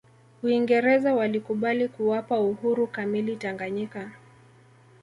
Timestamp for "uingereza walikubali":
0.43-1.87